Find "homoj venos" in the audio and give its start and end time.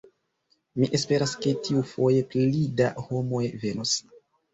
3.11-3.93